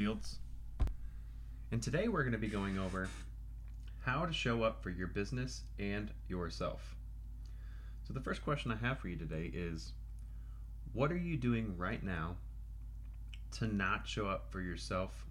Fields. 0.00 0.38
And 1.72 1.82
today 1.82 2.08
we're 2.08 2.22
going 2.22 2.32
to 2.32 2.38
be 2.38 2.48
going 2.48 2.78
over 2.78 3.06
how 3.98 4.24
to 4.24 4.32
show 4.32 4.62
up 4.62 4.82
for 4.82 4.88
your 4.88 5.08
business 5.08 5.64
and 5.78 6.10
yourself. 6.26 6.96
So, 8.08 8.14
the 8.14 8.20
first 8.22 8.42
question 8.42 8.72
I 8.72 8.76
have 8.76 8.98
for 8.98 9.08
you 9.08 9.16
today 9.16 9.50
is 9.52 9.92
What 10.94 11.12
are 11.12 11.18
you 11.18 11.36
doing 11.36 11.76
right 11.76 12.02
now 12.02 12.36
to 13.58 13.66
not 13.66 14.08
show 14.08 14.26
up 14.26 14.50
for 14.50 14.62
yourself 14.62 15.26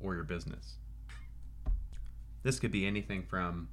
or 0.00 0.14
your 0.14 0.24
business? 0.24 0.74
This 2.42 2.60
could 2.60 2.72
be 2.72 2.86
anything 2.86 3.22
from, 3.22 3.70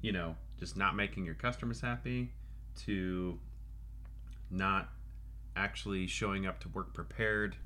you 0.00 0.12
know, 0.12 0.36
just 0.60 0.76
not 0.76 0.94
making 0.94 1.24
your 1.24 1.34
customers 1.34 1.80
happy 1.80 2.30
to 2.84 3.40
not 4.48 4.90
actually 5.56 6.06
showing 6.06 6.46
up 6.46 6.60
to 6.60 6.68
work 6.68 6.94
prepared. 6.94 7.56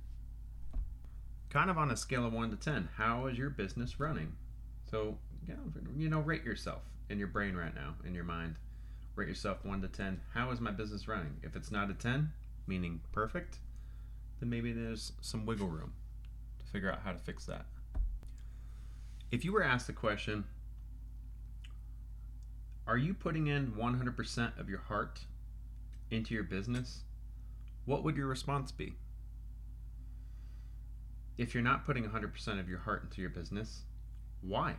Kind 1.53 1.69
of 1.69 1.77
on 1.77 1.91
a 1.91 1.97
scale 1.97 2.25
of 2.25 2.33
1 2.33 2.51
to 2.51 2.57
10, 2.57 2.89
how 2.97 3.27
is 3.27 3.37
your 3.37 3.51
business 3.51 4.01
running? 4.01 4.33
So, 4.91 5.19
you 5.95 6.09
know, 6.09 6.21
rate 6.21 6.45
yourself 6.45 6.81
in 7.11 7.19
your 7.19 7.29
brain 7.29 7.55
right 7.55 7.75
now, 7.75 7.95
in 8.07 8.15
your 8.15 8.25
mind. 8.25 8.57
Rate 9.17 9.29
yourself 9.29 9.63
1 9.63 9.83
to 9.83 9.89
10. 9.89 10.23
How 10.33 10.51
is 10.51 10.61
my 10.61 10.71
business 10.71 11.07
running? 11.07 11.37
If 11.43 11.55
it's 11.55 11.71
not 11.71 11.91
a 11.91 11.95
10, 11.95 12.33
meaning 12.67 13.01
perfect, 13.13 13.59
then 14.41 14.49
maybe 14.49 14.73
there's 14.73 15.13
some 15.21 15.45
wiggle 15.45 15.69
room 15.69 15.93
to 16.59 16.67
figure 16.73 16.91
out 16.91 17.01
how 17.05 17.13
to 17.13 17.19
fix 17.19 17.45
that. 17.45 17.67
If 19.31 19.45
you 19.45 19.53
were 19.53 19.63
asked 19.63 19.89
the 19.89 19.93
question, 19.93 20.45
are 22.87 22.97
you 22.97 23.13
putting 23.13 23.49
in 23.49 23.73
100% 23.73 24.59
of 24.59 24.71
your 24.71 24.81
heart 24.81 25.21
into 26.11 26.33
your 26.33 26.45
business? 26.45 27.03
what 27.85 28.05
would 28.05 28.17
your 28.17 28.27
response 28.27 28.71
be? 28.71 28.95
If 31.39 31.55
you're 31.55 31.63
not 31.63 31.85
putting 31.85 32.05
100% 32.05 32.61
of 32.61 32.69
your 32.69 32.79
heart 32.81 33.05
into 33.05 33.21
your 33.21 33.31
business, 33.31 33.83
why? 34.43 34.77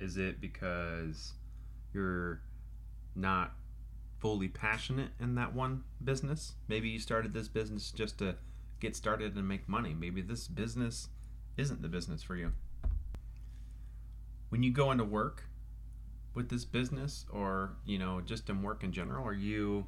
Is 0.00 0.16
it 0.16 0.40
because 0.40 1.34
you're 1.92 2.40
not 3.14 3.52
fully 4.18 4.48
passionate 4.48 5.10
in 5.20 5.34
that 5.36 5.54
one 5.54 5.84
business? 6.02 6.54
Maybe 6.68 6.88
you 6.88 6.98
started 6.98 7.32
this 7.32 7.48
business 7.48 7.90
just 7.90 8.18
to 8.18 8.36
get 8.80 8.96
started 8.96 9.36
and 9.36 9.46
make 9.46 9.68
money. 9.68 9.94
Maybe 9.94 10.22
this 10.22 10.48
business 10.48 11.08
isn't 11.56 11.82
the 11.82 11.88
business 11.88 12.22
for 12.22 12.36
you. 12.36 12.52
When 14.48 14.62
you 14.62 14.72
go 14.72 14.90
into 14.90 15.04
work 15.04 15.44
with 16.34 16.48
this 16.48 16.64
business 16.64 17.26
or, 17.30 17.76
you 17.84 17.98
know, 17.98 18.20
just 18.20 18.48
in 18.48 18.62
work 18.62 18.82
in 18.82 18.92
general, 18.92 19.26
are 19.26 19.34
you 19.34 19.86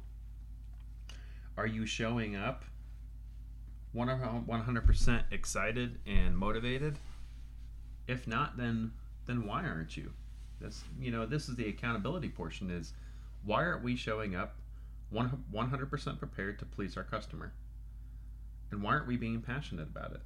are 1.57 1.67
you 1.67 1.85
showing 1.85 2.35
up 2.35 2.65
100% 3.95 5.23
excited 5.31 5.99
and 6.05 6.37
motivated? 6.37 6.97
If 8.07 8.27
not, 8.27 8.57
then 8.57 8.91
then 9.25 9.45
why 9.47 9.63
aren't 9.63 9.95
you? 9.95 10.11
This 10.59 10.83
you 10.99 11.11
know 11.11 11.25
this 11.25 11.47
is 11.47 11.55
the 11.55 11.69
accountability 11.69 12.29
portion. 12.29 12.69
Is 12.69 12.93
why 13.45 13.63
aren't 13.63 13.83
we 13.83 13.95
showing 13.95 14.35
up 14.35 14.55
100% 15.13 16.19
prepared 16.19 16.59
to 16.59 16.65
please 16.65 16.97
our 16.97 17.03
customer? 17.03 17.53
And 18.71 18.81
why 18.81 18.93
aren't 18.93 19.07
we 19.07 19.17
being 19.17 19.41
passionate 19.41 19.87
about 19.87 20.13
it? 20.13 20.21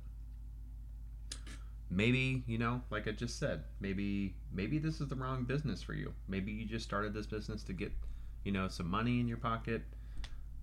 Maybe, 1.90 2.44
you 2.48 2.58
know, 2.58 2.82
like 2.90 3.08
I 3.08 3.12
just 3.12 3.40
said, 3.40 3.64
maybe 3.80 4.36
maybe 4.52 4.80
this 4.80 5.00
is 5.02 5.08
the 5.08 5.16
wrong 5.16 5.44
business 5.44 5.82
for 5.84 5.94
you. 5.94 6.14
Maybe 6.28 6.52
you 6.52 6.66
just 6.66 6.86
started 6.86 7.14
this 7.14 7.28
business 7.28 7.64
to 7.64 7.74
get, 7.74 7.92
you 8.44 8.52
know, 8.52 8.68
some 8.68 8.90
money 8.90 9.20
in 9.20 9.28
your 9.28 9.38
pocket 9.38 9.84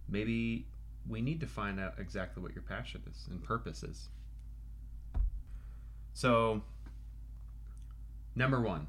maybe 0.08 0.66
we 1.08 1.20
need 1.20 1.40
to 1.40 1.46
find 1.46 1.78
out 1.78 1.94
exactly 1.98 2.42
what 2.42 2.54
your 2.54 2.62
passion 2.62 3.02
is 3.10 3.26
and 3.30 3.42
purpose 3.42 3.82
is. 3.82 4.08
So, 6.14 6.62
number 8.34 8.60
one, 8.60 8.86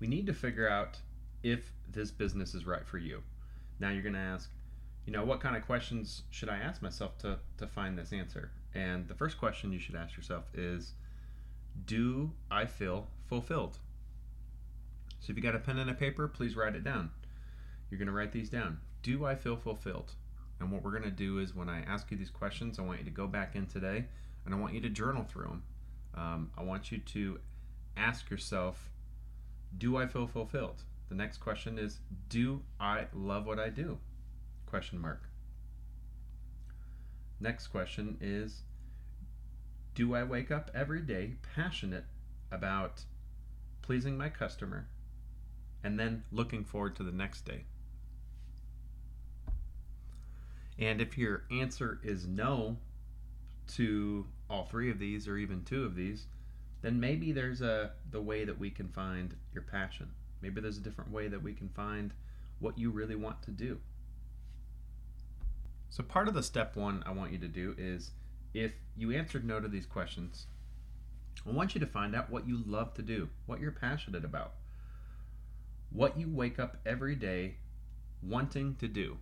we 0.00 0.06
need 0.06 0.26
to 0.26 0.34
figure 0.34 0.68
out 0.68 0.98
if 1.42 1.72
this 1.88 2.10
business 2.10 2.54
is 2.54 2.66
right 2.66 2.86
for 2.86 2.98
you. 2.98 3.22
Now, 3.78 3.90
you're 3.90 4.02
going 4.02 4.14
to 4.14 4.18
ask, 4.18 4.50
you 5.06 5.12
know, 5.12 5.24
what 5.24 5.40
kind 5.40 5.56
of 5.56 5.64
questions 5.64 6.22
should 6.30 6.48
I 6.48 6.56
ask 6.56 6.82
myself 6.82 7.16
to, 7.18 7.38
to 7.58 7.66
find 7.66 7.96
this 7.96 8.12
answer? 8.12 8.50
And 8.74 9.08
the 9.08 9.14
first 9.14 9.38
question 9.38 9.72
you 9.72 9.78
should 9.78 9.94
ask 9.94 10.16
yourself 10.16 10.44
is, 10.54 10.92
do 11.86 12.32
I 12.50 12.64
feel 12.66 13.06
fulfilled? 13.28 13.78
So, 15.20 15.30
if 15.30 15.36
you 15.36 15.42
got 15.42 15.54
a 15.54 15.60
pen 15.60 15.78
and 15.78 15.90
a 15.90 15.94
paper, 15.94 16.28
please 16.28 16.56
write 16.56 16.74
it 16.74 16.84
down. 16.84 17.10
You're 17.90 17.98
going 17.98 18.06
to 18.06 18.12
write 18.12 18.32
these 18.32 18.50
down 18.50 18.80
do 19.06 19.24
I 19.24 19.36
feel 19.36 19.56
fulfilled? 19.56 20.14
And 20.60 20.72
what 20.72 20.82
we're 20.82 20.92
going 20.92 21.02
to 21.02 21.10
do 21.10 21.38
is 21.38 21.54
when 21.54 21.68
I 21.68 21.82
ask 21.82 22.10
you 22.10 22.16
these 22.16 22.30
questions, 22.30 22.78
I 22.78 22.82
want 22.82 22.98
you 22.98 23.04
to 23.04 23.10
go 23.10 23.26
back 23.26 23.54
in 23.56 23.66
today 23.66 24.06
and 24.44 24.54
I 24.54 24.58
want 24.58 24.74
you 24.74 24.80
to 24.80 24.88
journal 24.88 25.24
through 25.24 25.44
them. 25.44 25.62
Um, 26.14 26.50
I 26.56 26.62
want 26.62 26.90
you 26.90 26.98
to 26.98 27.40
ask 27.96 28.30
yourself, 28.30 28.90
do 29.76 29.96
I 29.96 30.06
feel 30.06 30.26
fulfilled? 30.26 30.82
The 31.08 31.14
next 31.14 31.38
question 31.38 31.78
is, 31.78 32.00
do 32.28 32.62
I 32.80 33.06
love 33.12 33.46
what 33.46 33.58
I 33.58 33.68
do? 33.68 33.98
Question 34.66 34.98
mark. 34.98 35.28
Next 37.38 37.66
question 37.68 38.16
is, 38.20 38.62
do 39.94 40.14
I 40.14 40.24
wake 40.24 40.50
up 40.50 40.70
every 40.74 41.00
day 41.00 41.34
passionate 41.54 42.04
about 42.50 43.04
pleasing 43.82 44.16
my 44.16 44.28
customer 44.28 44.88
and 45.84 45.98
then 45.98 46.24
looking 46.32 46.64
forward 46.64 46.96
to 46.96 47.02
the 47.02 47.12
next 47.12 47.44
day? 47.44 47.64
And 50.78 51.00
if 51.00 51.16
your 51.16 51.44
answer 51.50 52.00
is 52.02 52.26
no 52.26 52.76
to 53.74 54.26
all 54.48 54.66
three 54.66 54.90
of 54.90 54.98
these 54.98 55.26
or 55.26 55.36
even 55.36 55.64
two 55.64 55.84
of 55.84 55.94
these, 55.94 56.26
then 56.82 57.00
maybe 57.00 57.32
there's 57.32 57.62
a 57.62 57.92
the 58.10 58.20
way 58.20 58.44
that 58.44 58.58
we 58.58 58.70
can 58.70 58.88
find 58.88 59.34
your 59.52 59.62
passion. 59.62 60.10
Maybe 60.42 60.60
there's 60.60 60.78
a 60.78 60.82
different 60.82 61.10
way 61.10 61.28
that 61.28 61.42
we 61.42 61.54
can 61.54 61.68
find 61.70 62.12
what 62.58 62.78
you 62.78 62.90
really 62.90 63.16
want 63.16 63.42
to 63.42 63.50
do. 63.50 63.78
So 65.88 66.02
part 66.02 66.28
of 66.28 66.34
the 66.34 66.42
step 66.42 66.76
1 66.76 67.04
I 67.06 67.12
want 67.12 67.32
you 67.32 67.38
to 67.38 67.48
do 67.48 67.74
is 67.78 68.10
if 68.52 68.72
you 68.96 69.12
answered 69.12 69.44
no 69.44 69.60
to 69.60 69.68
these 69.68 69.86
questions, 69.86 70.46
I 71.46 71.50
want 71.50 71.74
you 71.74 71.80
to 71.80 71.86
find 71.86 72.14
out 72.14 72.30
what 72.30 72.46
you 72.46 72.62
love 72.66 72.94
to 72.94 73.02
do, 73.02 73.28
what 73.46 73.60
you're 73.60 73.72
passionate 73.72 74.24
about. 74.24 74.54
What 75.90 76.18
you 76.18 76.28
wake 76.28 76.58
up 76.58 76.78
every 76.84 77.14
day 77.14 77.56
wanting 78.22 78.76
to 78.76 78.88
do. 78.88 79.18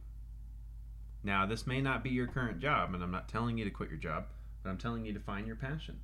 Now, 1.25 1.47
this 1.47 1.67
may 1.67 1.81
not 1.81 2.05
be 2.05 2.11
your 2.11 2.27
current 2.27 2.61
job, 2.61 2.93
and 2.93 3.03
I'm 3.03 3.11
not 3.11 3.31
telling 3.31 3.57
you 3.57 3.65
to 3.65 3.71
quit 3.71 3.89
your 3.89 3.99
job, 3.99 4.27
but 4.63 4.69
I'm 4.69 4.77
telling 4.77 5.07
you 5.07 5.15
to 5.15 5.21
find 5.21 5.47
your 5.47 5.57
passion. 5.57 5.99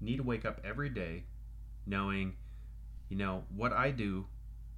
You 0.00 0.06
need 0.06 0.16
to 0.18 0.22
wake 0.22 0.44
up 0.44 0.60
every 0.64 0.88
day 0.88 1.24
knowing, 1.84 2.36
you 3.08 3.16
know, 3.16 3.44
what 3.54 3.72
I 3.72 3.90
do 3.90 4.26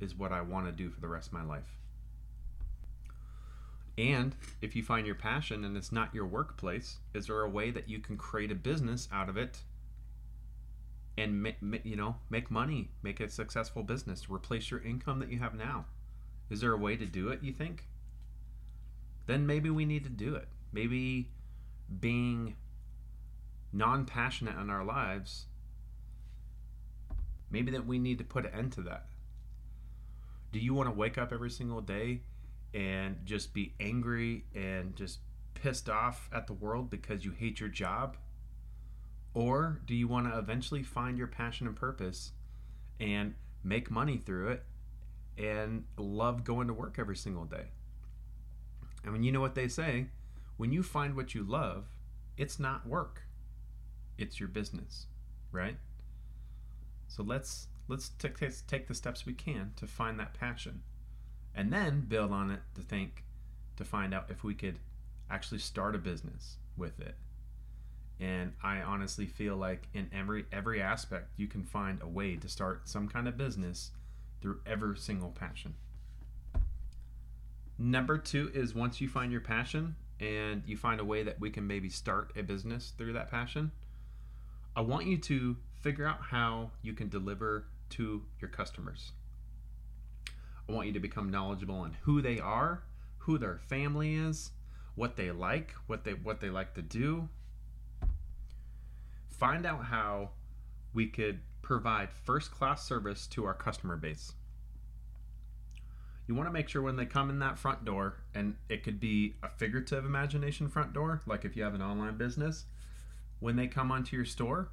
is 0.01 0.15
what 0.15 0.33
I 0.33 0.41
want 0.41 0.67
to 0.67 0.73
do 0.73 0.91
for 0.91 1.01
the 1.01 1.09
rest 1.09 1.29
of 1.29 1.35
my 1.35 1.45
life. 1.45 1.77
And 3.99 4.35
if 4.63 4.75
you 4.75 4.83
find 4.83 5.07
your 5.07 5.17
passion 5.17 5.65
and 5.65 5.77
it's 5.77 5.93
not 5.93 6.15
your 6.15 6.27
workplace, 6.27 6.99
is 7.13 7.27
there 7.27 7.43
a 7.43 7.49
way 7.49 7.71
that 7.71 7.91
you 7.91 7.99
can 7.99 8.17
create 8.17 8.51
a 8.51 8.55
business 8.55 9.09
out 9.13 9.29
of 9.29 9.37
it 9.37 9.63
and 11.19 11.53
you 11.83 11.97
know 11.97 12.17
make 12.31 12.49
money, 12.49 12.91
make 13.03 13.19
a 13.19 13.29
successful 13.29 13.83
business, 13.83 14.31
replace 14.31 14.71
your 14.71 14.81
income 14.81 15.19
that 15.19 15.31
you 15.31 15.41
have 15.41 15.55
now? 15.55 15.87
Is 16.49 16.61
there 16.61 16.73
a 16.73 16.79
way 16.79 16.97
to 16.97 17.05
do 17.05 17.29
it? 17.29 17.43
You 17.43 17.53
think? 17.53 17.85
Then 19.29 19.47
maybe 19.47 19.69
we 19.69 19.85
need 19.85 20.05
to 20.05 20.11
do 20.11 20.35
it. 20.35 20.49
Maybe 20.73 21.29
being 22.01 22.57
non 23.73 24.07
passionate 24.07 24.59
in 24.59 24.71
our 24.71 24.83
lives, 24.83 25.45
maybe 27.51 27.71
that 27.73 27.87
we 27.87 27.99
need 27.99 28.19
to 28.19 28.25
put 28.25 28.47
an 28.47 28.55
end 28.55 28.73
to 28.73 28.81
that. 28.83 29.07
Do 30.51 30.59
you 30.59 30.73
want 30.73 30.89
to 30.89 30.95
wake 30.95 31.19
up 31.19 31.31
every 31.31 31.51
single 31.51 31.83
day 31.83 32.23
and 32.73 33.19
just 33.27 33.53
be 33.53 33.75
angry 33.79 34.45
and 34.55 34.97
just 34.97 35.19
pissed 35.53 35.91
off 35.91 36.31
at 36.33 36.47
the 36.47 36.55
world 36.55 36.89
because 36.89 37.23
you 37.23 37.33
hate 37.33 37.61
your 37.61 37.69
job? 37.69 38.17
Or 39.35 39.83
do 39.85 39.95
you 39.95 40.09
want 40.09 40.33
to 40.33 40.39
eventually 40.39 40.83
find 40.83 41.19
your 41.19 41.27
passion 41.27 41.67
and 41.67 41.77
purpose 41.77 42.33
and 42.99 43.35
make 43.63 43.91
money 43.91 44.17
through 44.17 44.49
it 44.49 44.65
and 45.37 45.85
love 45.99 46.45
going 46.45 46.69
to 46.69 46.73
work 46.73 46.97
every 46.99 47.17
single 47.17 47.45
day? 47.45 47.67
I 49.07 49.11
mean, 49.11 49.23
you 49.23 49.33
know 49.33 49.41
what 49.41 49.55
they 49.55 49.69
say 49.69 50.07
when 50.57 50.73
you 50.73 50.83
find 50.83 51.15
what 51.15 51.35
you 51.35 51.45
love, 51.45 51.85
it's 52.37 52.59
not 52.59 52.87
work, 52.87 53.23
it's 54.19 54.39
your 54.41 54.49
business, 54.49 55.07
right? 55.53 55.79
So 57.07 57.23
let's 57.23 57.69
let's 57.87 58.11
take 58.11 58.39
take 58.67 58.87
the 58.89 58.95
steps 58.95 59.25
we 59.25 59.33
can 59.33 59.73
to 59.77 59.87
find 59.87 60.19
that 60.21 60.35
passion, 60.35 60.83
and 61.55 61.73
then 61.73 62.01
build 62.01 62.33
on 62.33 62.51
it 62.51 62.61
to 62.75 62.83
think 62.83 63.25
to 63.77 63.85
find 63.85 64.13
out 64.13 64.31
if 64.31 64.45
we 64.45 64.55
could 64.55 64.81
actually 65.31 65.59
start 65.59 65.95
a 65.95 65.99
business 65.99 66.57
with 66.77 67.01
it. 67.01 67.15
And 68.21 68.53
I 68.63 68.81
honestly 68.81 69.27
feel 69.27 69.57
like 69.57 69.89
in 69.95 70.11
every 70.13 70.47
every 70.53 70.83
aspect 70.83 71.31
you 71.37 71.47
can 71.47 71.63
find 71.63 72.03
a 72.03 72.09
way 72.09 72.37
to 72.37 72.49
start 72.49 72.89
some 72.89 73.09
kind 73.09 73.29
of 73.29 73.37
business 73.37 73.93
through 74.41 74.61
every 74.67 74.97
single 74.97 75.31
passion. 75.31 75.75
Number 77.79 78.19
two 78.19 78.51
is 78.55 78.75
once 78.75 79.01
you 79.01 79.09
find 79.09 79.31
your 79.31 79.41
passion 79.41 79.95
and 80.19 80.65
you 80.67 80.77
find 80.77 81.01
a 81.01 81.05
way 81.05 81.23
that 81.23 81.39
we 81.39 81.49
can 81.49 81.67
maybe 81.67 81.89
start 81.89 82.33
a 82.37 82.43
business 82.43 82.93
through 82.99 83.13
that 83.13 83.31
passion, 83.31 83.71
I 84.75 84.81
want 84.81 85.07
you 85.07 85.17
to 85.19 85.57
figure 85.81 86.07
out 86.07 86.21
how 86.21 86.73
you 86.83 86.93
can 86.93 87.09
deliver 87.09 87.67
to 87.91 88.25
your 88.41 88.51
customers. 88.51 89.13
I 90.69 90.73
want 90.73 90.89
you 90.89 90.93
to 90.93 91.01
become 91.01 91.31
knowledgeable 91.31 91.77
on 91.77 91.97
who 92.03 92.21
they 92.21 92.41
are, 92.41 92.83
who 93.19 93.39
their 93.39 93.59
family 93.59 94.17
is, 94.17 94.51
what 94.97 95.17
they 95.17 95.31
like, 95.31 95.73
what 95.87 96.03
they 96.05 96.15
what 96.15 96.41
they 96.41 96.51
like 96.51 96.75
to 96.75 96.83
do. 96.83 97.29
Find 99.29 99.65
out 99.65 99.85
how 99.85 100.31
we 100.93 101.07
could 101.07 101.41
provide 101.63 102.11
first-class 102.11 102.85
service 102.85 103.29
to 103.29 103.45
our 103.45 103.55
customer 103.55 103.97
base. 103.97 104.33
You 106.29 106.35
want 106.35 106.47
to 106.47 106.53
make 106.53 106.69
sure 106.69 106.83
when 106.83 106.97
they 106.97 107.07
come 107.07 107.31
in 107.31 107.39
that 107.39 107.59
front 107.59 107.87
door, 107.87 108.19
and 108.35 108.55
it 108.69 108.85
could 108.85 109.01
be 109.01 109.37
a 109.43 109.49
figurative 109.49 110.05
imagination 110.05 110.69
front 110.69 110.93
door, 110.93 111.23
like 111.27 111.47
if 111.47 111.57
you 111.57 111.63
have 111.63 111.75
an 111.75 111.81
online 111.81 112.19
business, 112.19 112.67
when 113.41 113.57
they 113.57 113.67
come 113.67 113.91
onto 113.91 114.15
your 114.15 114.27
store, 114.27 114.69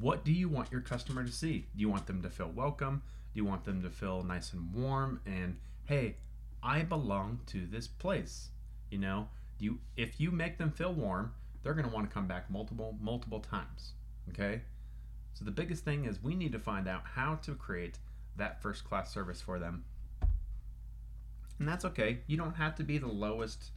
what 0.00 0.24
do 0.24 0.32
you 0.32 0.48
want 0.48 0.72
your 0.72 0.80
customer 0.80 1.24
to 1.24 1.30
see? 1.30 1.66
Do 1.76 1.80
you 1.80 1.88
want 1.88 2.08
them 2.08 2.22
to 2.22 2.28
feel 2.28 2.50
welcome? 2.50 3.02
Do 3.32 3.38
you 3.38 3.44
want 3.44 3.64
them 3.64 3.82
to 3.82 3.88
feel 3.88 4.24
nice 4.24 4.52
and 4.52 4.72
warm 4.74 5.20
and 5.24 5.56
hey, 5.84 6.16
I 6.60 6.82
belong 6.82 7.38
to 7.46 7.66
this 7.66 7.86
place? 7.86 8.48
You 8.90 8.98
know, 8.98 9.28
you 9.60 9.78
if 9.96 10.20
you 10.20 10.32
make 10.32 10.58
them 10.58 10.72
feel 10.72 10.92
warm, 10.92 11.32
they're 11.62 11.74
going 11.74 11.88
to 11.88 11.94
want 11.94 12.10
to 12.10 12.12
come 12.12 12.26
back 12.26 12.50
multiple 12.50 12.96
multiple 13.00 13.40
times. 13.40 13.92
Okay? 14.30 14.62
So 15.34 15.44
the 15.44 15.52
biggest 15.52 15.84
thing 15.84 16.04
is 16.04 16.20
we 16.20 16.34
need 16.34 16.52
to 16.52 16.58
find 16.58 16.88
out 16.88 17.02
how 17.14 17.36
to 17.42 17.54
create 17.54 17.98
that 18.36 18.60
first 18.60 18.84
class 18.84 19.12
service 19.12 19.40
for 19.40 19.60
them. 19.60 19.84
And 21.58 21.68
that's 21.68 21.84
okay. 21.84 22.18
You 22.26 22.36
don't 22.36 22.54
have 22.54 22.74
to 22.76 22.84
be 22.84 22.98
the 22.98 23.08
lowest, 23.08 23.70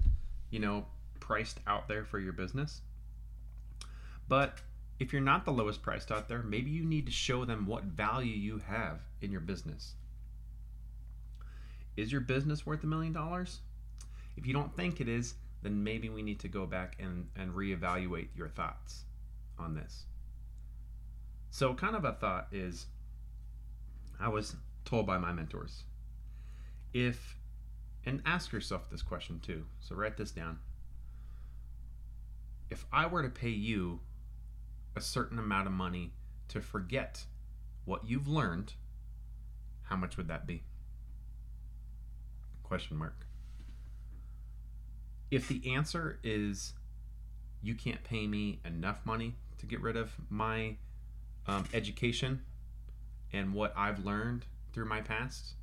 you 0.49 0.59
know, 0.59 0.85
priced 1.19 1.59
out 1.67 1.87
there 1.87 2.03
for 2.03 2.19
your 2.19 2.33
business. 2.33 2.81
But 4.27 4.59
if 4.99 5.13
you're 5.13 5.21
not 5.21 5.45
the 5.45 5.51
lowest 5.51 5.81
priced 5.81 6.11
out 6.11 6.27
there, 6.27 6.43
maybe 6.43 6.71
you 6.71 6.83
need 6.83 7.05
to 7.05 7.11
show 7.11 7.45
them 7.45 7.65
what 7.65 7.83
value 7.83 8.35
you 8.35 8.59
have 8.59 8.99
in 9.21 9.31
your 9.31 9.41
business. 9.41 9.93
Is 11.95 12.11
your 12.11 12.21
business 12.21 12.65
worth 12.65 12.83
a 12.83 12.87
million 12.87 13.13
dollars? 13.13 13.59
If 14.37 14.45
you 14.45 14.53
don't 14.53 14.75
think 14.75 15.01
it 15.01 15.07
is, 15.07 15.35
then 15.61 15.83
maybe 15.83 16.09
we 16.09 16.21
need 16.21 16.39
to 16.39 16.47
go 16.47 16.65
back 16.65 16.95
and, 16.99 17.27
and 17.35 17.51
reevaluate 17.51 18.29
your 18.35 18.47
thoughts 18.47 19.03
on 19.57 19.75
this. 19.75 20.05
So, 21.51 21.73
kind 21.73 21.95
of 21.95 22.05
a 22.05 22.13
thought 22.13 22.47
is 22.51 22.85
I 24.19 24.29
was 24.29 24.55
told 24.85 25.05
by 25.07 25.17
my 25.17 25.33
mentors 25.33 25.83
if, 26.93 27.35
and 28.05 28.21
ask 28.25 28.51
yourself 28.51 28.89
this 28.89 29.01
question 29.01 29.39
too. 29.39 29.65
So, 29.79 29.95
write 29.95 30.17
this 30.17 30.31
down. 30.31 30.59
If 32.69 32.85
I 32.91 33.07
were 33.07 33.23
to 33.23 33.29
pay 33.29 33.49
you 33.49 33.99
a 34.95 35.01
certain 35.01 35.39
amount 35.39 35.67
of 35.67 35.73
money 35.73 36.11
to 36.49 36.61
forget 36.61 37.25
what 37.85 38.07
you've 38.07 38.27
learned, 38.27 38.73
how 39.83 39.95
much 39.95 40.17
would 40.17 40.27
that 40.27 40.45
be? 40.45 40.63
Question 42.63 42.97
mark. 42.97 43.25
If 45.31 45.47
the 45.47 45.73
answer 45.73 46.19
is 46.23 46.73
you 47.61 47.75
can't 47.75 48.03
pay 48.03 48.27
me 48.27 48.59
enough 48.65 49.05
money 49.05 49.35
to 49.57 49.65
get 49.65 49.81
rid 49.81 49.97
of 49.97 50.11
my 50.29 50.77
um, 51.47 51.65
education 51.73 52.41
and 53.33 53.53
what 53.53 53.73
I've 53.75 54.05
learned 54.05 54.45
through 54.73 54.85
my 54.85 55.01
past, 55.01 55.55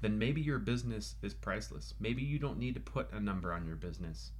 then 0.00 0.18
maybe 0.18 0.40
your 0.40 0.58
business 0.58 1.14
is 1.22 1.34
priceless. 1.34 1.94
Maybe 1.98 2.22
you 2.22 2.38
don't 2.38 2.58
need 2.58 2.74
to 2.74 2.80
put 2.80 3.12
a 3.12 3.20
number 3.20 3.52
on 3.52 3.66
your 3.66 3.76
business. 3.76 4.30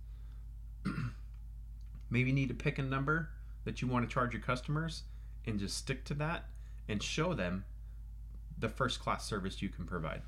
maybe 2.10 2.28
you 2.28 2.34
need 2.34 2.48
to 2.48 2.54
pick 2.54 2.78
a 2.78 2.82
number 2.82 3.30
that 3.64 3.80
you 3.80 3.88
want 3.88 4.08
to 4.08 4.12
charge 4.12 4.32
your 4.32 4.42
customers 4.42 5.04
and 5.46 5.58
just 5.58 5.76
stick 5.76 6.04
to 6.04 6.14
that 6.14 6.44
and 6.88 7.02
show 7.02 7.34
them 7.34 7.64
the 8.58 8.68
first 8.68 9.00
class 9.00 9.26
service 9.26 9.62
you 9.62 9.68
can 9.68 9.84
provide. 9.84 10.22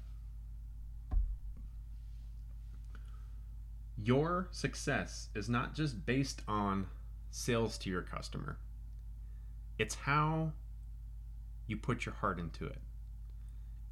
Your 3.96 4.48
success 4.50 5.28
is 5.34 5.48
not 5.48 5.74
just 5.74 6.06
based 6.06 6.42
on 6.46 6.86
sales 7.30 7.76
to 7.78 7.90
your 7.90 8.02
customer, 8.02 8.58
it's 9.78 9.94
how 9.94 10.52
you 11.66 11.76
put 11.76 12.06
your 12.06 12.14
heart 12.14 12.38
into 12.38 12.66
it. 12.66 12.78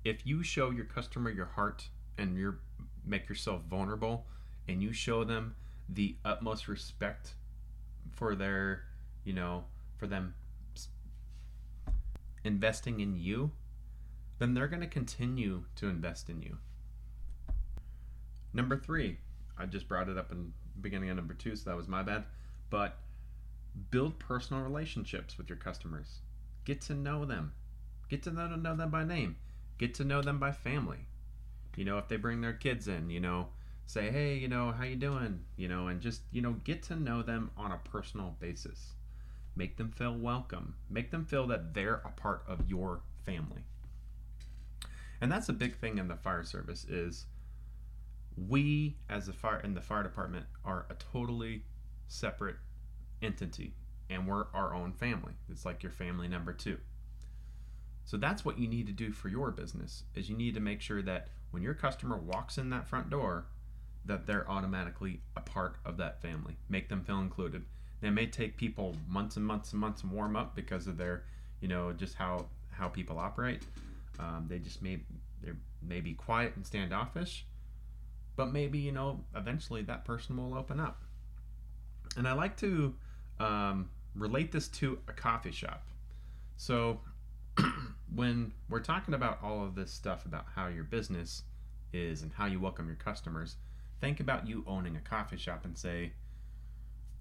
If 0.07 0.25
you 0.25 0.45
show 0.45 0.71
your 0.71 0.85
customer 0.85 1.31
your 1.31 1.47
heart 1.47 1.89
and 2.17 2.37
you 2.37 2.57
make 3.05 3.29
yourself 3.29 3.63
vulnerable 3.69 4.25
and 4.69 4.81
you 4.81 4.93
show 4.93 5.25
them 5.25 5.57
the 5.89 6.17
utmost 6.25 6.69
respect 6.69 7.35
for 8.13 8.37
their 8.37 8.83
you 9.25 9.33
know, 9.33 9.65
for 9.99 10.07
them 10.07 10.33
investing 12.45 13.01
in 13.01 13.17
you, 13.17 13.51
then 14.39 14.55
they're 14.55 14.69
going 14.69 14.81
to 14.81 14.87
continue 14.87 15.65
to 15.75 15.89
invest 15.89 16.31
in 16.31 16.41
you. 16.41 16.57
Number 18.53 18.77
three, 18.77 19.19
I 19.59 19.67
just 19.67 19.89
brought 19.89 20.09
it 20.09 20.17
up 20.17 20.31
in 20.31 20.53
beginning 20.81 21.11
of 21.11 21.17
number 21.17 21.35
two, 21.35 21.57
so 21.57 21.69
that 21.69 21.77
was 21.77 21.89
my 21.89 22.05
bad. 22.05 22.25
But 22.71 22.99
build 23.91 24.21
personal 24.21 24.63
relationships 24.63 25.37
with 25.37 25.49
your 25.49 25.59
customers. 25.59 26.21
Get 26.65 26.81
to 26.83 26.95
know 26.95 27.25
them. 27.25 27.53
Get 28.09 28.23
to 28.23 28.31
know, 28.31 28.47
know 28.55 28.77
them 28.77 28.91
by 28.91 29.03
name. 29.03 29.35
Get 29.79 29.95
to 29.95 30.05
know 30.05 30.23
them 30.23 30.39
by 30.39 30.53
family. 30.53 31.07
You 31.77 31.85
know, 31.85 31.99
if 31.99 32.09
they 32.09 32.17
bring 32.17 32.41
their 32.41 32.53
kids 32.53 32.89
in, 32.89 33.11
you 33.11 33.21
know, 33.21 33.49
say, 33.87 34.11
hey, 34.11 34.37
you 34.37 34.49
know, 34.49 34.73
how 34.73 34.85
you 34.85 34.97
doing? 34.97 35.41
You 35.57 35.69
know, 35.69 35.89
and 35.89 36.01
just, 36.01 36.23
you 36.33 36.43
know, 36.43 36.57
get 36.65 36.83
to 36.85 36.97
know 36.97 37.23
them 37.23 37.51
on 37.57 37.73
a 37.73 37.79
personal 37.79 38.37
basis. 38.41 38.95
Make 39.55 39.77
them 39.77 39.91
feel 39.91 40.15
welcome. 40.15 40.75
Make 40.91 41.11
them 41.11 41.25
feel 41.25 41.47
that 41.49 41.75
they're 41.75 42.03
a 42.05 42.11
part 42.11 42.45
of 42.47 42.69
your 42.69 43.01
family. 43.25 43.65
And 45.21 45.33
that's 45.33 45.49
a 45.49 45.55
big 45.55 45.77
thing 45.77 45.99
in 45.99 46.09
the 46.09 46.17
fire 46.17 46.45
service 46.45 46.85
is 46.85 47.27
we 48.37 48.97
as 49.09 49.29
a 49.29 49.33
fire 49.33 49.61
in 49.61 49.75
the 49.75 49.81
fire 49.81 50.03
department 50.03 50.45
are 50.65 50.87
a 50.91 50.95
totally 50.95 51.63
separate 52.07 52.57
entity 53.23 53.73
and 54.11 54.27
we're 54.27 54.47
our 54.53 54.75
own 54.75 54.93
family. 54.93 55.33
It's 55.51 55.65
like 55.65 55.83
your 55.83 55.93
family 55.93 56.29
number 56.29 56.53
2. 56.53 56.77
So 58.07 58.17
that's 58.17 58.45
what 58.45 58.59
you 58.59 58.67
need 58.67 58.87
to 58.87 58.93
do 58.93 59.13
for 59.13 59.29
your 59.29 59.51
business 59.51 60.05
is 60.15 60.31
you 60.31 60.37
need 60.37 60.55
to 60.55 60.61
make 60.61 60.81
sure 60.81 61.03
that 61.03 61.29
when 61.51 61.63
your 61.63 61.75
customer 61.75 62.17
walks 62.17 62.57
in 62.57 62.71
that 62.71 62.89
front 62.89 63.11
door 63.11 63.47
that 64.07 64.27
they're 64.27 64.49
automatically 64.51 65.21
a 65.37 65.41
part 65.41 65.77
of 65.85 65.97
that 65.99 66.23
family. 66.23 66.57
Make 66.69 66.89
them 66.89 67.03
feel 67.03 67.19
included. 67.19 67.65
It 68.03 68.11
may 68.11 68.27
take 68.27 68.57
people 68.57 68.95
months 69.09 69.37
and 69.37 69.45
months 69.45 69.73
and 69.73 69.81
months 69.81 70.03
to 70.03 70.07
warm 70.07 70.37
up 70.37 70.55
because 70.55 70.87
of 70.87 70.97
their, 70.97 71.25
you 71.61 71.69
know, 71.69 71.93
just 71.93 72.15
how 72.15 72.47
how 72.71 72.89
people 72.89 73.19
operate. 73.19 73.63
Um, 74.19 74.47
they 74.49 74.59
just 74.59 74.83
may 74.83 75.01
they 75.43 75.53
may 75.83 76.01
be 76.01 76.15
quiet 76.15 76.53
and 76.57 76.67
standoffish, 76.67 77.47
but 78.37 78.53
maybe 78.53 78.79
you 78.79 78.93
know 78.93 79.25
eventually 79.35 79.83
that 79.83 80.05
person 80.05 80.37
will 80.37 80.57
open 80.57 80.79
up. 80.79 81.03
And 82.17 82.29
I 82.29 82.33
like 82.33 82.57
to 82.59 82.95
um, 83.41 83.91
relate 84.15 84.53
this 84.53 84.69
to 84.69 84.99
a 85.09 85.13
coffee 85.13 85.51
shop. 85.51 85.87
So 86.57 87.01
when 88.17 88.53
we're 88.71 88.81
talking 88.81 89.13
about 89.15 89.39
all 89.43 89.63
of 89.63 89.75
this 89.75 89.93
stuff 89.93 90.25
about 90.25 90.47
how 90.55 90.69
your 90.69 90.85
business 90.85 91.43
is 91.93 92.23
and 92.23 92.33
how 92.33 92.47
you 92.47 92.59
welcome 92.59 92.87
your 92.87 92.97
customers, 92.97 93.57
think 94.01 94.21
about 94.21 94.49
you 94.49 94.65
owning 94.67 94.97
a 94.97 95.01
coffee 95.01 95.37
shop 95.37 95.65
and 95.65 95.77
say 95.77 96.13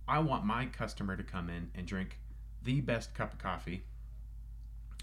I 0.08 0.20
want 0.20 0.46
my 0.46 0.68
customer 0.68 1.18
to 1.18 1.24
come 1.24 1.50
in 1.50 1.70
and 1.76 1.86
drink 1.86 2.20
the 2.64 2.80
best 2.80 3.14
cup 3.14 3.34
of 3.34 3.40
coffee, 3.40 3.84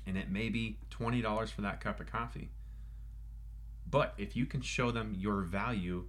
and 0.06 0.16
it 0.16 0.30
may 0.30 0.48
be 0.48 0.78
$20 0.90 1.50
for 1.50 1.60
that 1.60 1.80
cup 1.80 2.00
of 2.00 2.06
coffee. 2.06 2.50
But 3.88 4.14
if 4.16 4.34
you 4.34 4.46
can 4.46 4.62
show 4.62 4.90
them 4.90 5.14
your 5.18 5.42
value, 5.42 6.06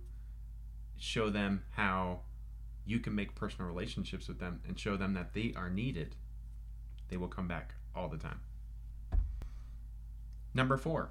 show 0.97 1.29
them 1.29 1.63
how 1.71 2.21
you 2.85 2.99
can 2.99 3.15
make 3.15 3.35
personal 3.35 3.67
relationships 3.67 4.27
with 4.27 4.39
them, 4.39 4.61
and 4.67 4.79
show 4.79 4.95
them 4.95 5.13
that 5.15 5.33
they 5.33 5.53
are 5.55 5.69
needed, 5.69 6.15
they 7.09 7.17
will 7.17 7.27
come 7.27 7.47
back 7.47 7.75
all 7.95 8.07
the 8.07 8.17
time. 8.17 8.39
Number 10.53 10.77
four, 10.77 11.09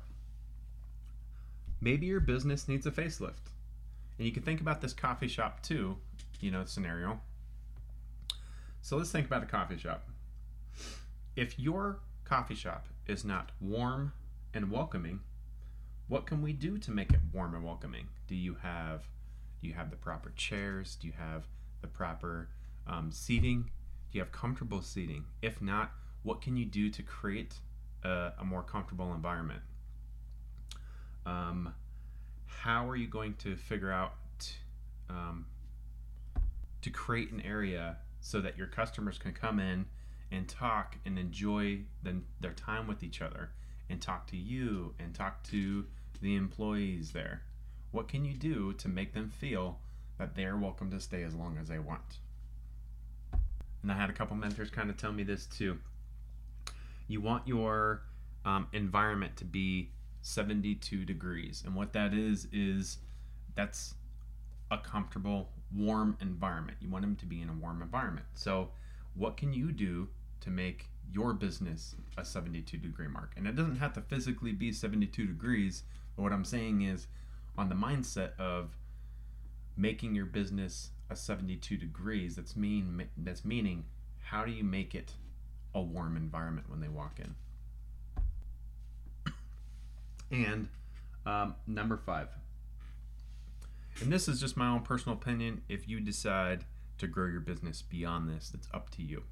maybe 1.81 2.07
your 2.07 2.21
business 2.21 2.69
needs 2.69 2.87
a 2.87 2.91
facelift. 2.91 3.51
And 4.19 4.27
you 4.27 4.33
can 4.33 4.43
think 4.43 4.61
about 4.61 4.81
this 4.81 4.93
coffee 4.93 5.29
shop 5.29 5.63
too, 5.63 5.97
you 6.41 6.51
know, 6.51 6.65
scenario. 6.65 7.21
So 8.83 8.97
let's 8.97 9.11
think 9.11 9.27
about 9.27 9.43
a 9.43 9.47
coffee 9.47 9.79
shop. 9.79 10.05
If 11.35 11.59
your 11.59 11.99
coffee 12.25 12.55
shop 12.55 12.87
is 13.07 13.25
not 13.25 13.51
warm 13.61 14.13
and 14.55 14.71
welcoming, 14.71 15.21
what 16.09 16.27
can 16.27 16.43
we 16.43 16.53
do 16.53 16.79
to 16.79 16.91
make 16.91 17.11
it 17.13 17.21
warm 17.33 17.55
and 17.55 17.65
welcoming? 17.65 18.09
Do 18.27 18.35
you 18.35 18.57
have 18.63 19.09
do 19.61 19.69
you 19.69 19.75
have 19.75 19.91
the 19.91 19.97
proper 19.97 20.33
chairs? 20.37 20.97
Do 20.97 21.07
you 21.07 21.13
have 21.17 21.45
the 21.81 21.87
proper 21.87 22.49
um, 22.87 23.13
seating? 23.13 23.71
Do 24.11 24.19
you 24.19 24.21
have 24.21 24.33
comfortable 24.33 24.83
seating? 24.83 25.25
If 25.41 25.63
not, 25.63 25.93
what 26.25 26.43
can 26.43 26.57
you 26.57 26.65
do 26.65 26.91
to 26.91 27.03
create 27.03 27.55
a, 28.05 28.33
a 28.39 28.45
more 28.45 28.63
comfortable 28.63 29.13
environment? 29.15 29.61
Um, 31.25 31.75
how 32.47 32.89
are 32.89 32.97
you 32.97 33.07
going 33.07 33.35
to 33.35 33.57
figure 33.57 33.93
out 33.93 34.15
um, 35.09 35.47
to 36.83 36.91
create 36.91 37.31
an 37.33 37.41
area 37.41 37.97
so 38.21 38.41
that 38.41 38.57
your 38.57 38.67
customers 38.67 39.19
can 39.19 39.33
come 39.33 39.59
in 39.59 39.87
and 40.31 40.49
talk 40.49 40.97
and 41.05 41.19
enjoy 41.19 41.81
the, 42.03 42.17
their 42.41 42.53
time 42.53 42.87
with 42.87 43.03
each 43.03 43.21
other 43.21 43.51
and 43.91 44.01
talk 44.01 44.27
to 44.29 44.37
you 44.37 44.95
and 44.99 45.15
talk 45.15 45.43
to 45.45 45.85
the 46.21 46.37
employees 46.37 47.13
there? 47.13 47.43
What 47.91 48.09
can 48.09 48.25
you 48.25 48.35
do 48.35 48.73
to 48.75 48.89
make 48.89 49.13
them 49.13 49.29
feel 49.29 49.79
that 50.19 50.35
they're 50.35 50.57
welcome 50.57 50.91
to 50.91 51.01
stay 51.01 51.23
as 51.23 51.35
long 51.35 51.59
as 51.61 51.69
they 51.69 51.79
want? 51.79 52.19
And 53.83 53.91
I 53.91 53.97
had 53.97 54.09
a 54.09 54.13
couple 54.13 54.37
mentors 54.37 54.71
kind 54.71 54.89
of 54.89 54.97
tell 54.97 55.13
me 55.13 55.25
this 55.25 55.47
too. 55.47 55.79
You 57.13 57.21
want 57.21 57.47
your 57.47 58.03
um, 58.47 58.69
environment 58.73 59.37
to 59.37 59.45
be 59.45 59.91
72 60.23 61.05
degrees. 61.05 61.63
And 61.67 61.75
what 61.75 61.93
that 61.93 62.15
is, 62.15 62.49
is 62.53 62.99
that's 63.55 63.95
a 64.71 64.79
comfortable, 64.79 65.51
warm 65.77 66.17
environment. 66.23 66.79
You 66.81 66.89
want 66.89 67.03
them 67.03 67.17
to 67.17 67.27
be 67.27 67.43
in 67.43 67.51
a 67.51 67.53
warm 67.53 67.83
environment. 67.83 68.27
So, 68.35 68.71
what 69.15 69.37
can 69.37 69.53
you 69.53 69.73
do 69.73 70.09
to 70.41 70.49
make 70.49 70.89
your 71.13 71.35
business 71.35 71.95
a 72.17 72.25
72 72.25 72.79
degree 72.79 73.09
mark? 73.09 73.35
And 73.37 73.47
it 73.47 73.57
doesn't 73.57 73.77
have 73.77 73.93
to 73.93 74.01
physically 74.01 74.53
be 74.53 74.73
72 74.73 75.27
degrees, 75.27 75.83
but 76.17 76.23
what 76.23 76.33
I'm 76.33 76.47
saying 76.47 76.81
is 76.81 77.09
on 77.59 77.69
the 77.69 77.75
mindset 77.75 78.31
of 78.39 78.75
making 79.77 80.15
your 80.15 80.25
business 80.25 80.93
a 81.11 81.17
72 81.17 81.77
degrees, 81.77 82.37
that's 82.37 82.57
mean 82.57 83.07
that's 83.19 83.45
meaning 83.45 83.85
how 84.23 84.47
do 84.47 84.51
you 84.51 84.65
make 84.65 84.95
it 84.95 85.13
a 85.75 85.81
warm 85.81 86.17
environment 86.17 86.69
when 86.69 86.81
they 86.81 86.89
walk 86.89 87.19
in? 87.19 87.35
And 90.31 90.69
um, 91.27 91.55
number 91.67 91.97
five, 91.97 92.29
and 94.01 94.13
this 94.13 94.29
is 94.29 94.41
just 94.41 94.57
my 94.57 94.69
own 94.69 94.81
personal 94.81 95.17
opinion. 95.19 95.63
If 95.69 95.89
you 95.89 96.01
decide 96.01 96.65
to 96.99 97.07
grow 97.07 97.27
your 97.27 97.41
business 97.41 97.83
beyond 97.83 98.29
this, 98.29 98.49
that's 98.49 98.69
up 98.73 98.91
to 98.91 99.03
you. 99.03 99.25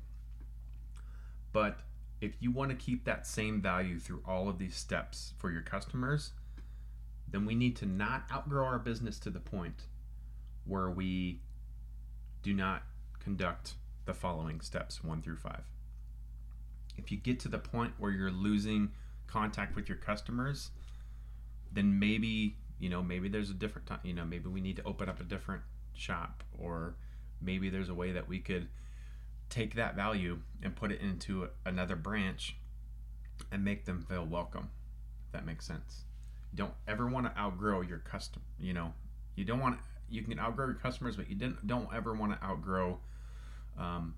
But 1.52 1.78
if 2.20 2.34
you 2.40 2.50
want 2.50 2.70
to 2.70 2.76
keep 2.76 3.04
that 3.04 3.26
same 3.26 3.62
value 3.62 3.98
through 3.98 4.22
all 4.26 4.48
of 4.48 4.58
these 4.58 4.76
steps 4.76 5.32
for 5.38 5.50
your 5.50 5.62
customers, 5.62 6.32
then 7.28 7.46
we 7.46 7.54
need 7.54 7.76
to 7.76 7.86
not 7.86 8.24
outgrow 8.30 8.66
our 8.66 8.78
business 8.78 9.18
to 9.20 9.30
the 9.30 9.40
point 9.40 9.84
where 10.64 10.90
we 10.90 11.40
do 12.42 12.52
not 12.52 12.82
conduct 13.18 13.74
the 14.04 14.14
following 14.14 14.60
steps 14.60 15.02
one 15.02 15.22
through 15.22 15.36
five. 15.36 15.69
If 17.02 17.10
you 17.10 17.18
get 17.18 17.40
to 17.40 17.48
the 17.48 17.58
point 17.58 17.94
where 17.98 18.10
you're 18.10 18.30
losing 18.30 18.90
contact 19.26 19.74
with 19.74 19.88
your 19.88 19.98
customers, 19.98 20.70
then 21.72 21.98
maybe 21.98 22.56
you 22.78 22.88
know 22.88 23.02
maybe 23.02 23.28
there's 23.28 23.50
a 23.50 23.54
different 23.54 23.86
time 23.86 24.00
you 24.02 24.14
know 24.14 24.24
maybe 24.24 24.48
we 24.48 24.60
need 24.60 24.76
to 24.76 24.82
open 24.84 25.08
up 25.08 25.20
a 25.20 25.24
different 25.24 25.62
shop 25.94 26.42
or 26.58 26.94
maybe 27.40 27.68
there's 27.68 27.88
a 27.88 27.94
way 27.94 28.12
that 28.12 28.28
we 28.28 28.38
could 28.38 28.68
take 29.48 29.74
that 29.74 29.94
value 29.94 30.38
and 30.62 30.74
put 30.74 30.90
it 30.90 31.00
into 31.00 31.48
another 31.66 31.96
branch 31.96 32.56
and 33.52 33.64
make 33.64 33.84
them 33.84 34.04
feel 34.08 34.24
welcome 34.24 34.70
that 35.32 35.46
makes 35.46 35.64
sense. 35.64 36.04
You 36.52 36.56
don't 36.56 36.74
ever 36.88 37.06
want 37.06 37.26
to 37.26 37.38
outgrow 37.38 37.82
your 37.82 37.98
custom 37.98 38.42
you 38.58 38.72
know 38.72 38.92
you 39.36 39.44
don't 39.44 39.60
want 39.60 39.78
you 40.08 40.22
can 40.22 40.38
outgrow 40.38 40.66
your 40.66 40.74
customers 40.74 41.16
but 41.16 41.28
you 41.28 41.36
didn't 41.36 41.66
don't 41.66 41.88
ever 41.94 42.14
want 42.14 42.32
to 42.32 42.44
outgrow 42.44 42.98
um, 43.78 44.14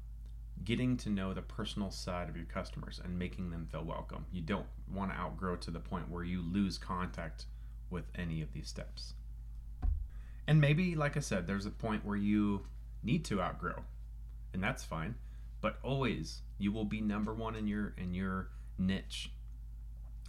getting 0.65 0.97
to 0.97 1.11
know 1.11 1.35
the 1.35 1.43
personal 1.43 1.91
side 1.91 2.29
of 2.29 2.37
your 2.37 2.47
customers 2.47 3.01
and 3.03 3.19
making 3.19 3.51
them 3.51 3.67
feel 3.71 3.85
welcome. 3.85 4.27
You 4.33 4.43
don't 4.43 4.67
want 4.93 5.11
to 5.11 5.19
outgrow 5.19 5.57
to 5.57 5.71
the 5.71 5.81
point 5.81 6.11
where 6.11 6.25
you 6.25 6.41
lose 6.41 6.79
contact 6.79 7.47
with 7.91 8.05
any 8.15 8.43
of 8.43 8.53
these 8.53 8.69
steps. 8.69 9.15
And 10.47 10.61
maybe, 10.61 10.95
like 10.95 11.17
I 11.17 11.21
said, 11.21 11.47
there's 11.47 11.67
a 11.67 11.71
point 11.71 12.05
where 12.05 12.17
you 12.17 12.67
need 13.03 13.25
to 13.27 13.41
outgrow, 13.41 13.85
and 14.53 14.63
that's 14.63 14.85
fine. 14.85 15.15
But 15.61 15.79
always, 15.83 16.43
you 16.59 16.73
will 16.73 16.85
be 16.85 17.01
number 17.01 17.33
one 17.33 17.55
in 17.55 17.67
your 17.67 17.95
in 17.97 18.15
your 18.15 18.49
niche, 18.79 19.31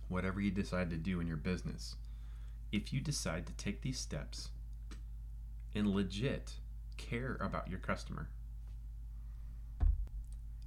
whatever 0.08 0.40
you 0.40 0.52
decide 0.52 0.90
to 0.92 0.98
do 0.98 1.20
in 1.20 1.28
your 1.28 1.38
business. 1.38 1.96
If 2.72 2.94
you 2.94 3.02
decide 3.02 3.48
to 3.48 3.54
take 3.54 3.82
these 3.82 4.00
steps 4.00 4.50
and 5.76 5.88
legit 5.88 6.54
care 6.98 7.38
about 7.42 7.70
your 7.70 7.80
customer 7.80 8.30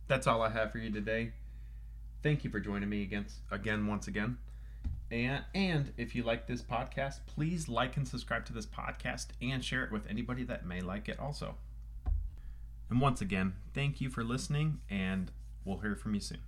that's 0.09 0.27
all 0.27 0.43
I 0.43 0.51
have 0.51 0.73
for 0.73 0.79
you 0.79 0.91
today. 0.91 1.33
Thank 2.23 2.45
you 2.45 2.51
for 2.51 2.61
joining 2.61 2.89
me 2.89 3.03
again, 3.03 3.27
again 3.51 3.87
once 3.87 4.09
again. 4.09 4.39
And, 5.11 5.45
and 5.55 5.93
if 5.97 6.15
you 6.15 6.23
like 6.23 6.47
this 6.47 6.63
podcast, 6.63 7.21
please 7.27 7.69
like 7.69 7.97
and 7.97 8.07
subscribe 8.07 8.45
to 8.47 8.53
this 8.53 8.67
podcast 8.67 9.29
and 9.41 9.65
share 9.65 9.85
it 9.85 9.93
with 9.93 10.07
anybody 10.09 10.43
that 10.45 10.67
may 10.67 10.81
like 10.81 11.09
it 11.09 11.19
also. 11.21 11.55
And 12.91 13.01
once 13.01 13.21
again, 13.21 13.55
thank 13.75 14.01
you 14.01 14.11
for 14.11 14.23
listening, 14.23 14.81
and 14.89 15.31
we'll 15.65 15.79
hear 15.79 15.97
from 15.97 16.15
you 16.15 16.21
soon. 16.21 16.39